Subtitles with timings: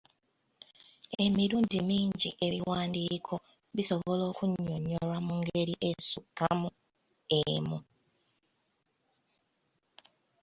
[1.23, 3.35] Emirundi mingi ebiwandiiko
[3.75, 6.69] bisobola okunnyonnyolwa mu ngeri esukka mu
[7.41, 7.77] emu.